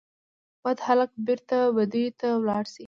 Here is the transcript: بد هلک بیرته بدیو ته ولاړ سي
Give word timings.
بد 0.63 0.77
هلک 0.87 1.11
بیرته 1.25 1.57
بدیو 1.75 2.15
ته 2.19 2.27
ولاړ 2.41 2.63
سي 2.73 2.79